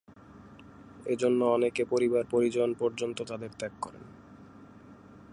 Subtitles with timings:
[1.05, 4.03] এজন্য অনেকে পরিবার-পরিজন পর্যন্ত তাদের ত্যাগ করেন।